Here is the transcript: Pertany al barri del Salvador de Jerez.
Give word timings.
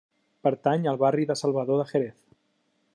Pertany 0.47 0.87
al 0.91 0.97
barri 1.03 1.29
del 1.33 1.39
Salvador 1.43 1.81
de 1.85 1.89
Jerez. 1.95 2.21